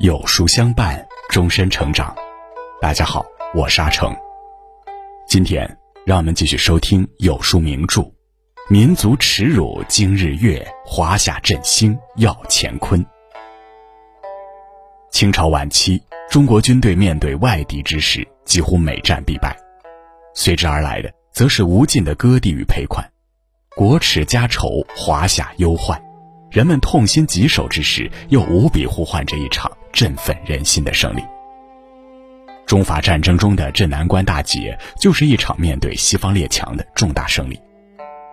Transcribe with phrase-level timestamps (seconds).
[0.00, 2.16] 有书相伴，终身成长。
[2.80, 3.22] 大家好，
[3.54, 4.16] 我是阿成。
[5.28, 8.00] 今天让我们继续收听有书名著
[8.70, 12.98] 《民族耻辱今日月，华夏振兴要乾坤》。
[15.10, 19.54] 清朝晚期，中国军队面对外敌之时，几乎每战必败，
[20.34, 23.06] 随之而来的则是无尽的割地与赔款，
[23.76, 26.02] 国耻家仇，华夏忧患。
[26.50, 31.22] 人们痛心疾首之时，又无比呼唤这一场振奋人心的胜利。
[32.66, 37.60] 中法战争中的镇南关大捷，就是一场面对西方列强的重大胜利。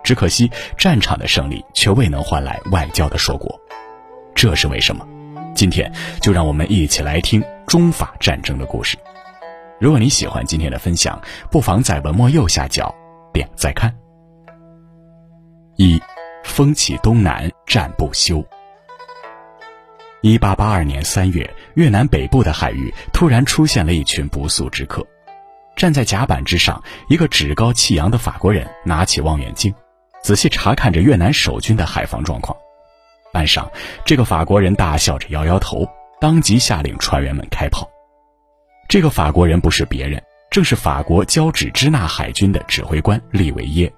[0.04, 3.60] 只可惜，战场的胜利却未能换来外交的硕果，
[4.34, 5.06] 这是为什么？
[5.54, 8.96] 今天就让我们一起来听中法战争的故事。
[9.80, 12.94] 如果你喜欢今天的分享，不妨在文末右下角
[13.32, 13.94] 点再看。
[15.76, 16.00] 一。
[16.44, 18.42] 风起东南，战不休。
[20.20, 25.06] 一八八二年三月，越南北部的海域突然出现了一群不速之客。
[25.76, 29.72] 站在甲板之上，一个趾高气扬的法国人拿起望远镜，
[30.24, 32.58] 仔细查看着越南守军的海防状况。
[33.32, 33.70] 岸上，
[34.04, 35.88] 这个法国人大笑着摇摇头，
[36.20, 37.88] 当即下令船员们开炮。
[38.88, 43.92] 这个法国人不是别人，正是法国交趾支那海军的指挥官利维耶。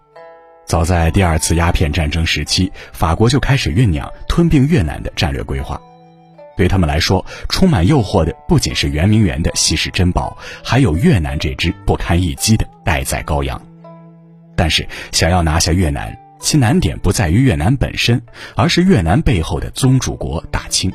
[0.67, 5.81] 早在第二次鸦片战争时期，法国就开始酝酿吞并越南的战略规划。
[6.61, 13.59] 对他们来说，充满诱惑的不仅是圆明园的稀世珍宝，还有越南这只不堪一击的待宰羔羊。
[14.55, 18.21] 但是，想要拿下越南，其难点不在于越南本身，
[18.57, 20.93] 而是越南背后的宗主国大清。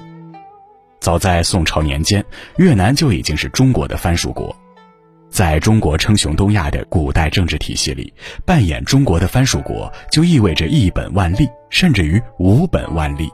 [0.99, 2.23] 早在宋朝年间，
[2.57, 4.55] 越南就已经是中国的藩属国。
[5.31, 8.13] 在中国称雄东亚的古代政治体系里，
[8.45, 13.27] 扮演中国的藩属国就意味着一本万利，甚至于无本万利。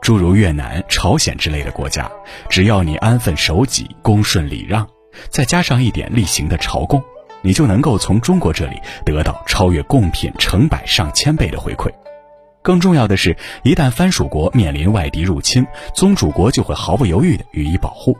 [0.00, 2.10] 诸如越南、朝鲜之类的国家，
[2.48, 4.88] 只要你安分守己、恭顺礼让，
[5.28, 7.02] 再加上一点例行的朝贡，
[7.42, 11.90] 你就能够从中国这里得到超越贡品成百上千倍的回馈。
[12.62, 18.16] 更重要的是，一旦藩属国面临外敌入侵，宗主国就会毫不犹豫地予以保护。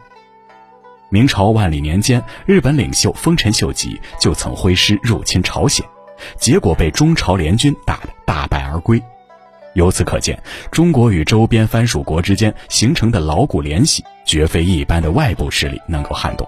[1.09, 5.85] 明朝万历年间，日本领袖丰臣秀吉就曾挥师入侵朝鲜，
[6.39, 9.03] 结果被中朝联军打得大败而归。
[9.75, 16.47] 由此可见，中国与周边藩属国之间形成的牢固联系，绝非一般的外部势力能够撼动。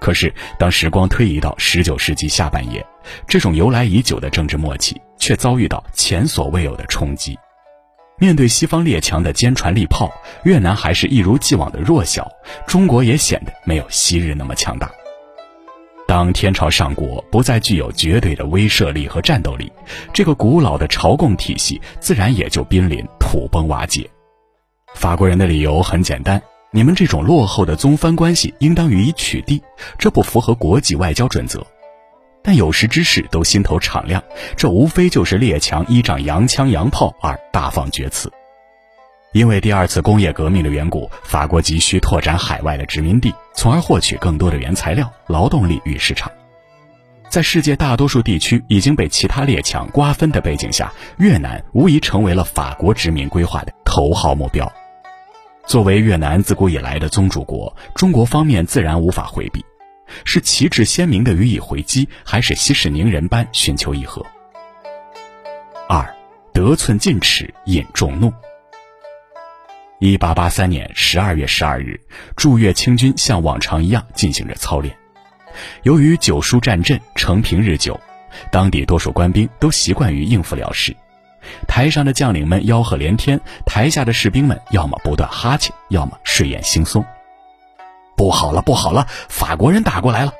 [0.00, 2.84] 可是，当时光推移到十九世纪下半叶，
[3.26, 7.38] 这种由来已久的政治默契却遭遇到前所未有的冲击。
[8.18, 10.12] 面对西方列强的坚船利炮，
[10.44, 12.30] 越南还是一如既往的弱小，
[12.66, 14.90] 中国也显得没有昔日那么强大。
[16.10, 19.70] 当天朝上国不再具有绝对的威慑力和战斗力，
[20.12, 24.10] 这个古老的朝贡体系自然也就濒临土崩瓦解。
[24.96, 29.62] 法国人的理由很简单：你们这种落后的宗藩关系应当予以取缔，
[29.98, 31.64] 这不符合国际外交准则。
[32.42, 34.20] 但有识之士都心头敞亮，
[34.56, 38.28] 这无非就是列强依仗洋枪洋炮而大放厥词。
[39.32, 46.30] 因为第二次工业革命的缘故，法国急需拓展海外的殖民地，从而获取更多的原材料、劳动力与市场。
[47.28, 54.70] 在世界大多数地区已经被其他列强瓜分的背景下，越南无疑成为了法国殖民规划的头号目标。
[55.64, 59.64] 作为越南自古以来的宗主国，中国方面自然无法回避。
[60.24, 64.26] 是旗帜鲜明的予以回击，还是息事宁人般寻求议和？
[65.88, 66.12] 二，
[66.52, 68.32] 得寸进尺引众怒。
[70.00, 72.00] 一八八三年十二月十二日，
[72.34, 74.96] 驻越清军像往常一样进行着操练。
[75.82, 78.00] 由于九叔战阵，成平日久，
[78.50, 80.96] 当地多数官兵都习惯于应付了事。
[81.68, 87.04] 台上的将领们吆喝连天，台下的士兵们要么不断哈欠，要么睡眼惺忪。
[88.16, 89.06] 不好了，不好了！
[89.28, 90.32] 法国人打过来了！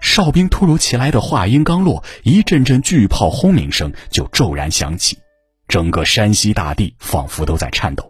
[0.00, 5.18] 哨兵突如其来的话音刚落，一阵阵巨炮轰鸣声就骤然响起，
[5.66, 8.09] 整个山西大地仿佛都在颤抖。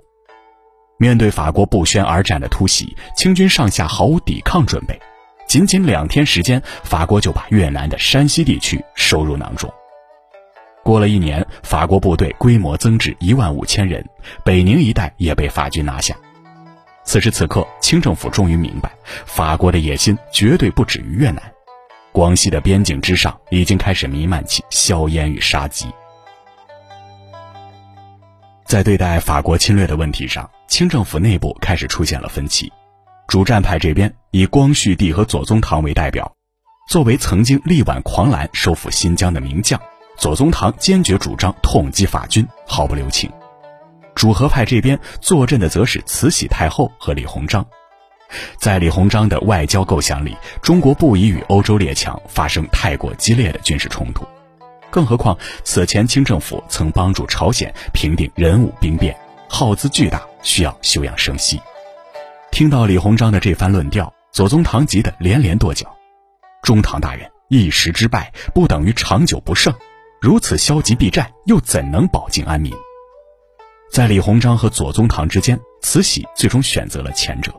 [1.00, 5.00] 面对法国不宣而战的突袭，清军上下毫无抵抗准备。
[5.48, 9.72] 仅仅两天时间，法国就把越南的山西地区收入囊中。
[10.84, 14.06] 过了一年，法国部队规模增至一万五千人，
[14.44, 16.14] 北宁一带也被法军拿下。
[17.02, 18.92] 此时此刻，清政府终于明白，
[19.24, 21.42] 法国的野心绝对不止于越南。
[22.12, 25.86] 广西的边境之上，已经开始弥漫起硝烟与杀机。
[28.66, 32.72] 在对待法国侵略的问题上，清政府内部开始出现了分歧。
[33.26, 36.32] 主战派这边以光绪帝和左宗棠为代表，
[36.88, 39.78] 作为曾经力挽狂澜收复新疆的名将，
[40.16, 43.28] 左宗棠坚决主张痛击法军，毫不留情。
[44.14, 47.66] 主和派这边坐镇的则是慈禧太后和李鸿章。
[48.56, 54.24] 在李鸿章的外交构想里，中国不宜与欧洲列强发生太过激烈的军事冲突。
[54.88, 59.16] 更何况此前清政府曾帮助朝鲜平定壬午兵变，
[59.48, 61.60] 耗资巨大，需要休养生息。
[62.50, 65.86] 听到李鸿章的这番论调，左宗棠急得连连跺脚
[66.62, 69.72] ：“中堂大人，一时之败不等于长久不胜，
[70.20, 72.72] 如此消极避战，又怎能保境安民？”
[73.92, 77.52] 在李鸿章和左宗棠之间，慈禧最终选择了前者。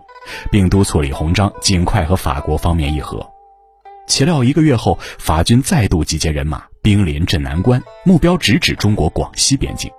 [0.51, 3.27] 并督促李鸿章尽快和法国方面议和。
[4.05, 9.91] 岂料一个月后，法军再度集结人马，兵临镇南关，目标直指中国广西边境。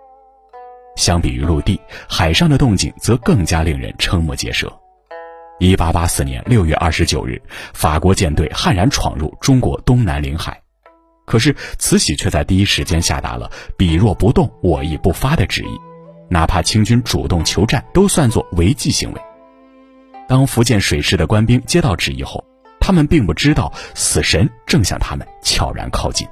[0.97, 4.73] 相比于陆地，海上的动静则更加令人瞠目结舌。
[5.59, 7.41] 一八八四年六月二十九日，
[7.73, 10.61] 法国舰队悍然闯入中国东南领海，
[11.25, 15.79] 可是慈禧却在第一时间下达了“彼若不动，我亦不发”的旨意，
[16.29, 19.21] 哪怕清军主动求战，都算作违纪行为。
[20.29, 22.45] 当福建水师的官兵接到旨意后，
[22.81, 26.27] 他们并不知道死神正向他们悄然靠近。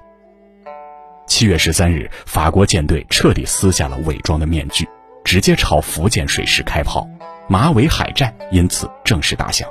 [1.40, 4.87] 七月十三日，法国舰队彻底撕下了伪装的面具，
[5.25, 7.08] 直接朝福建水师开炮，
[7.48, 9.66] 马尾海战因此正式打响。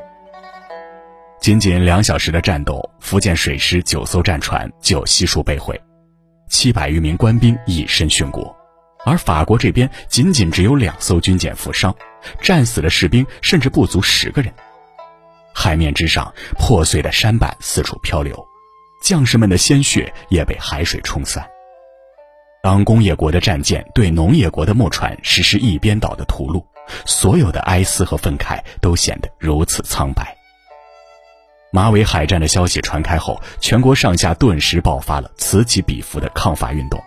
[1.39, 5.79] 仅仅两小时的战斗，福建水师九艘战船就悉数被毁，
[6.49, 8.51] 七百余名官兵以身殉国。
[9.05, 11.95] 而法国这边仅仅只有两艘军舰负伤，
[12.41, 14.51] 战死的士兵甚至不足十个人。
[15.53, 18.43] 海面之上，破碎的舢板四处漂流，
[19.03, 21.47] 将士们的鲜血也被海水冲散。
[22.61, 26.61] 当工业国的战舰对农业国的木船实施一边倒的屠戮，
[27.05, 30.35] 所有的哀思和愤慨都显得如此苍白。
[31.71, 37.01] 马尾海战的消息传开后，全国上下顿时爆发了此起彼伏的抗法运动。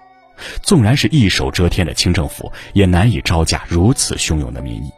[0.62, 4.90] 纵然是一手遮天的清政府，也难以招架如此汹涌的民意。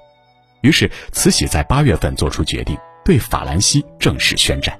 [0.60, 4.78] 于是，慈禧在八月份做出决定，对法兰西正式宣战。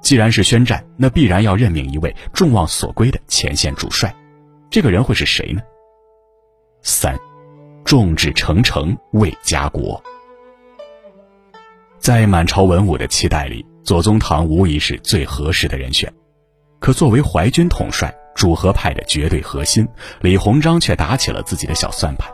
[0.00, 4.14] 既然是宣战，那必然要任命一位众望所归的前线主帅。
[4.72, 5.60] 这个人会是谁呢？
[6.82, 7.14] 三，
[7.84, 10.02] 众志成城为家国。
[11.98, 16.10] 在满朝文武的期待里，左宗棠无疑是最合适的人选。
[16.80, 19.86] 可作为淮军统帅，主和派的绝对核心，
[20.22, 22.32] 李鸿章却打起了自己的小算盘。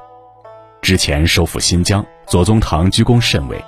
[0.81, 3.61] 之前收复新疆，左宗棠居功甚伟，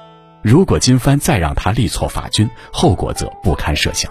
[0.44, 4.08] 如果金帆再让他力挫法军，后果则不堪设想。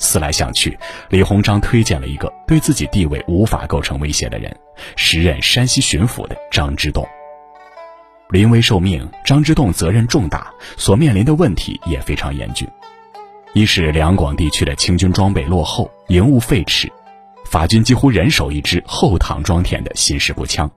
[0.00, 0.76] 思来想去，
[1.10, 4.52] 李鸿章推荐了一个对自己地位无法构成威胁的人，
[4.96, 7.06] 时任山西巡抚的张之洞。
[8.30, 12.66] 临危受命，张之洞责任重大，所面临的问题也非常严峻。
[13.52, 16.88] 一是两广地区的清军装备落后，营务废弛。
[17.44, 20.70] 法军几乎人手一支后膛装填的新式步枪，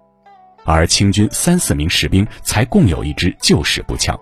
[0.65, 4.19] 而清军三四名士兵才共有一支旧式步枪。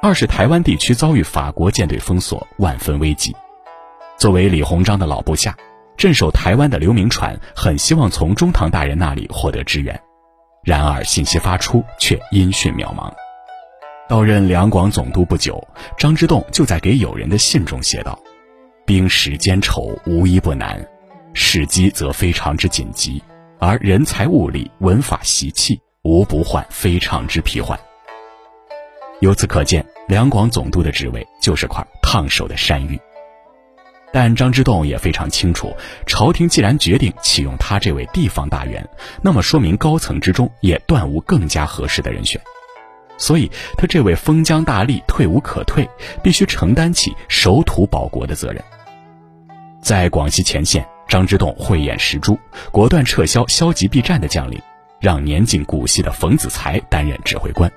[0.00, 3.34] 二是台湾地区遭遇法国舰队封锁，万分危急。
[4.18, 5.54] 作为李鸿章的老部下，
[5.98, 10.00] 镇守台湾的刘铭传很希望从中堂大人那里获得支援，
[10.64, 13.12] 然而信息发出却音讯渺茫。
[14.08, 15.62] 到任两广总督不久，
[15.98, 18.18] 张之洞就在给友人的信中写道
[18.86, 20.82] ：“兵时艰丑，无一不难。”
[21.34, 23.22] 时机则非常之紧急，
[23.58, 27.78] 而人才物力、文法习气，无不患非常之疲患。
[29.20, 32.98] 由此可见，两广总督的职位就是块烫手的山芋。
[34.16, 38.82] 但张之洞也非常清楚，朝廷既然决定启用他这位地方大员，
[39.20, 42.40] 那么说明高层之中也断无更加合适的人选，
[43.18, 45.86] 所以他这位封疆大吏退无可退，
[46.22, 48.64] 必须承担起守土保国的责任。
[49.82, 50.82] 在广西前线。
[51.06, 52.38] 张之洞慧眼识珠，
[52.72, 54.58] 果断撤销消极避战的将领，
[54.98, 57.70] 让年近古稀的冯子材担任指挥官。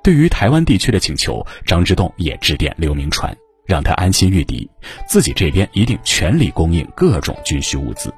[0.00, 3.36] 对于台湾地区的请求，张之洞也致电刘铭传，
[3.66, 4.70] 让他安心御敌，
[5.08, 8.12] 自己这边一定全力供应各种军需物资。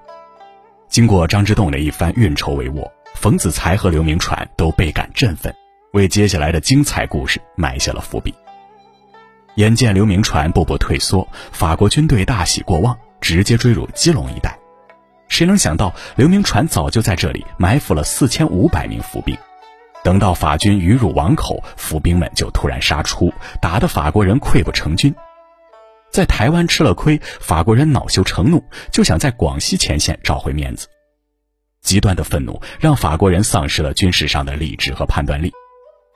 [0.89, 5.55] 经过张之洞的一番运筹帷幄，冯子材和刘铭传都倍感振奋，
[5.93, 8.35] 为接下来的精彩故事埋下了伏笔。
[9.57, 12.97] 眼见刘铭传步步退缩，法国军队大喜过望。
[13.19, 14.57] 直接追入基隆一带，
[15.27, 19.37] 谁能想到刘铭传早就在这里埋伏了四千五百名伏兵，
[20.05, 25.13] 等到法军鱼入网口，伏兵们就突然杀出，打得法国人溃不成军。
[26.11, 30.89] 在台湾吃了亏，法国人恼羞成怒，就想在广西前线找回面子。
[31.83, 35.53] 极端的愤怒让法国人丧失了军事上的理智和判断力，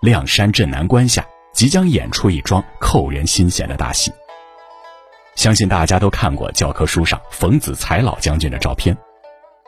[0.00, 4.10] 亮山镇南关下即将演出一桩扣人心弦的大戏。
[5.36, 8.96] 相信大家都看过教科书上冯子材老将军的照片，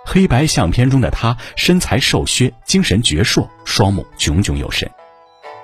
[0.04, 4.90] 黑白相片中的他身材瘦削，精神矍铄，双目炯炯有神。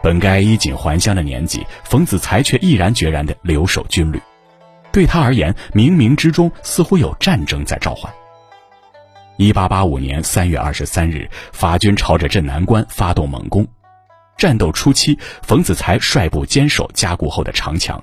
[0.01, 4.23] 本该衣锦还乡的年纪，冯子材却毅然决然地留守军旅。
[4.93, 8.13] 对他而言，冥冥之中似乎有战争在召唤。
[9.37, 13.67] 一八八五年三月二十三日，法军朝着镇南关发动猛攻。
[14.37, 18.03] 战斗初期，冯子材率部坚守加固后的长墙，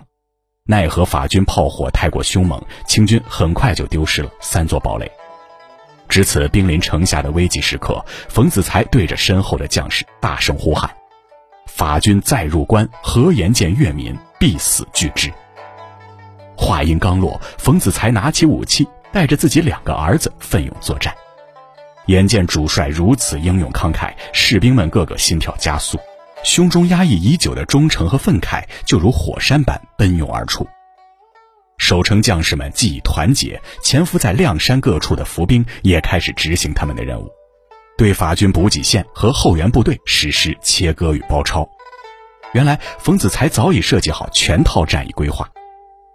[0.65, 5.11] 奈何法军炮火太过凶猛，清军很快就丢失了三座堡垒。
[6.07, 10.89] 值此兵临城下的危急时刻，冯子材对着身后的将士大声呼喊
[11.67, 15.31] ：“法军再入关，何言见越民，必死拒之。”
[16.57, 21.13] 话音刚落，冯子材拿起武器，带着自己两个儿子奋勇作战。
[22.07, 25.99] 眼见主帅如此英勇慷慨，士兵们个个心跳加速，
[26.43, 30.67] 胸中压抑已久的忠诚和愤慨就如火山般奔涌而出。
[31.77, 37.29] 守城将士们既已团结，潜伏在亮山各处的伏兵也开始执行他们的任务，
[37.97, 41.67] 对法军补给线和后援部队实施切割与包抄。
[42.53, 45.49] 原来冯子材早已设计好全套战役规划，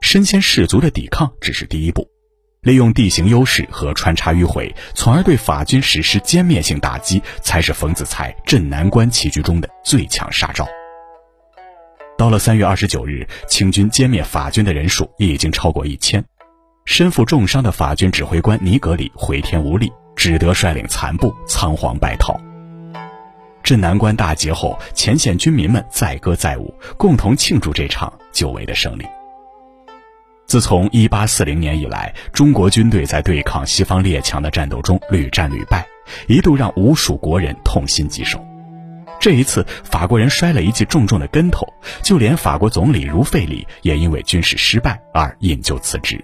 [0.01, 2.09] 身先士卒的抵抗只是第一步，
[2.63, 10.67] 利用地形优势和穿插迂回，从而对法军实施歼灭性打击，才是冯子材镇南关棋局中的最强杀招。
[12.19, 16.25] 到了三月二十九日，清军歼灭法军的人数已经超过一千，
[16.87, 22.39] 身负重伤的法军指挥官尼格里回天无力，只得率领残部仓皇败逃。
[23.63, 29.05] 镇南关大捷后，前线军民们载歌载舞，共同庆祝这场久违的胜利。
[30.51, 35.87] 自从一八四零年以来，中国军队在对抗西方列强的战斗中屡战屡败，
[36.27, 38.45] 一度让无数国人痛心疾首。
[39.21, 46.21] 这一次，法国人摔了一记重重的跟头，就连法国总理如费里也因为军事失败而引咎辞职。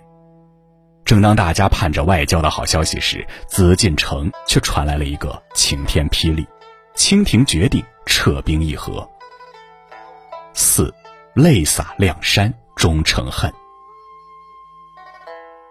[1.04, 6.44] 正当大家盼着外交的好消息时，紫禁城却传来了一个晴天霹雳：
[6.96, 9.08] 清廷决定撤兵议和。
[10.52, 10.92] 四，
[11.32, 13.48] 泪洒亮山终成恨。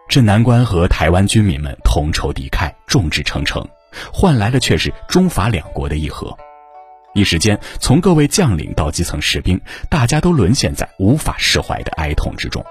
[0.08, 3.68] 镇南关和台湾军民们同仇敌忾，众志成城，
[4.14, 6.36] 换来的却是中法两国的议和。
[7.14, 9.60] 一时间，从各位将领到基层士兵，
[9.90, 12.64] 大家都沦陷在无法释怀的哀痛之中。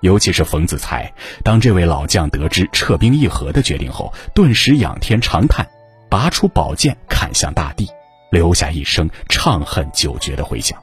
[0.00, 1.12] 尤其是冯子材，
[1.44, 5.66] 当这位老将得知撤兵议和的决定后，顿时仰天长叹，
[6.10, 7.88] 拔出宝剑砍向大地，
[8.30, 10.78] 留下一声怅恨久绝的回响。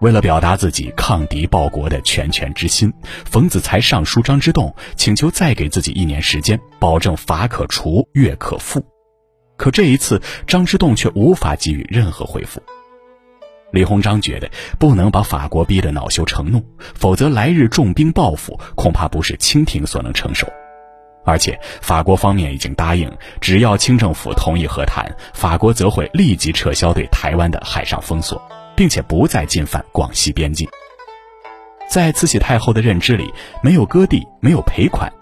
[0.00, 2.92] 为了表达自己抗敌报国的拳拳之心，
[3.24, 8.84] 冯子材上书张之洞，请求再给自己一年时间，保证法可除，越可复。
[9.56, 12.62] 可这一次，张之洞却无法给予任何回复。
[13.72, 16.64] 李鸿章觉得不能把法国逼得恼羞成怒，
[16.94, 20.46] 否则来日重兵报复，恐怕不是清廷所能承受。
[21.24, 28.40] 而且法国方面已经答应，只要清政府同意和谈，法国则会立即撤销对台湾的海上封锁，
[28.78, 30.68] 并且不再进犯广西边境。
[31.88, 35.12] 在慈禧太后的认知里，没有割地，没有赔款。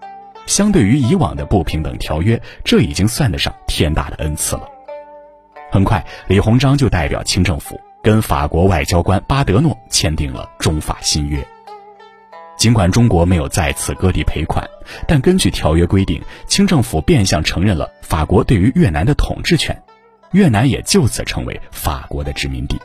[0.44, 4.68] 相对于以往的不平等条约，这已经算得上天大的恩赐了。
[5.72, 11.42] 很快，李鸿章就代表清政府跟法国外交官巴德诺签订了中法新约。
[12.58, 14.68] 尽管中国没有再次割地赔款，
[15.08, 19.82] 但根据条约规定，清政府变相承认了法国对于越南的统治权，
[20.32, 22.78] 越南也就此成为法国的殖民地。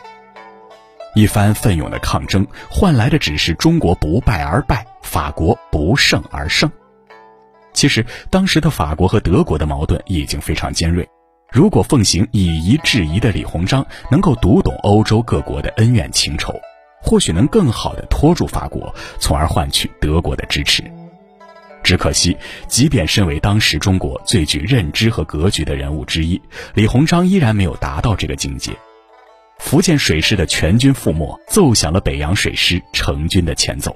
[1.14, 6.72] 一番奋勇的抗争，换来的只是中国不败而败，法国不胜而胜。
[7.74, 11.08] 其实，当时的法国和德国的矛盾已经非常尖锐。
[11.52, 16.54] 如果奉行以夷制夷的李鸿章能够读懂欧洲各国的恩怨情仇，
[17.02, 20.84] 或许能更好地拖住法国，从而换取德国的支持。
[21.84, 22.38] 只可惜，
[22.68, 26.42] 即便身为当时中国最具认知和格局的人物之一，
[26.74, 28.72] 李鸿章依然没有达到这个境界。
[29.62, 33.96] 福建水师的全军覆没，奏响了北洋水师成军的前奏。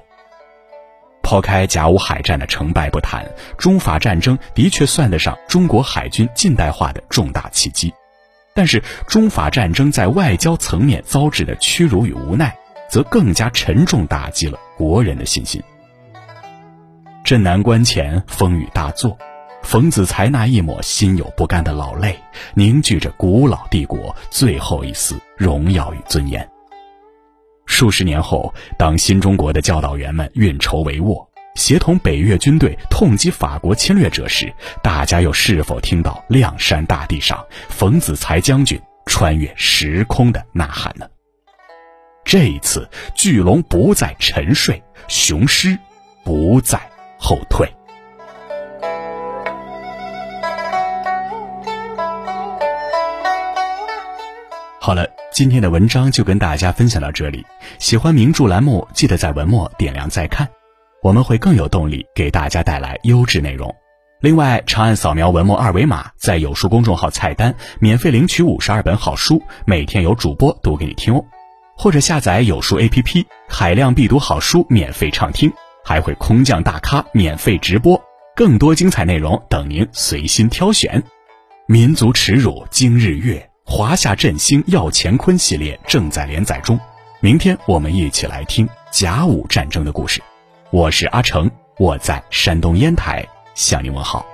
[1.22, 3.26] 抛开甲午海战的成败不谈，
[3.58, 7.92] 中法战争的确算得上中国海军近代化的重大契机。
[8.54, 12.56] 但是，中法战争在外交层面遭致的屈辱与无奈，
[12.88, 15.60] 则更加沉重打击了国人的信心。
[17.22, 19.18] 镇南关前风雨大作，
[19.62, 22.16] 冯子材那一抹心有不甘的老泪，
[22.54, 26.48] 凝聚着古老帝国最后一丝荣耀与尊严。
[27.66, 31.26] 数十年后，当新中国的教导员们运筹帷幄，
[31.56, 34.52] 协同北越军队痛击法国侵略者时，
[34.82, 41.06] 大家又是否听到亮山大地上冯子材将军穿越时空的呐喊呢？
[42.24, 45.78] 这一次，巨龙不再沉睡，雄狮
[46.24, 46.80] 不再
[47.18, 47.68] 后退。
[54.86, 57.44] 好了，今天的文章就跟大家分享到这里。
[57.80, 60.48] 喜欢名著栏目，记得在文末点亮再看，
[61.02, 63.74] 我们会更有动力给大家带来优质内容。
[64.20, 71.24] 另外，长按扫描文末二维码，在有书公众号菜单免费领取五十二本好书，每天有主播读给你听哦。
[71.76, 75.52] 或者下载有书 APP，海量必读好书免费畅听，
[75.84, 78.00] 还会空降大咖免费直播，
[78.36, 81.02] 更多精彩内容等您随心挑选。
[81.66, 86.78] 民族耻辱今日月，华夏振兴要乾坤系列正在连载中。
[87.18, 90.22] 明天我们一起来听甲午战争的故事。
[90.70, 94.24] 我是阿成，我在山东烟台向您问好。